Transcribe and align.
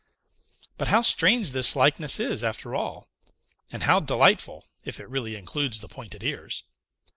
But 0.79 0.87
how 0.87 1.03
strange 1.03 1.51
this 1.51 1.75
likeness 1.75 2.19
is, 2.19 2.43
after 2.43 2.73
all! 2.73 3.07
and 3.71 3.83
how 3.83 3.99
delightful, 3.99 4.65
if 4.83 4.99
it 4.99 5.07
really 5.07 5.35
includes 5.35 5.79
the 5.79 5.87
pointed 5.87 6.23
ears! 6.23 6.63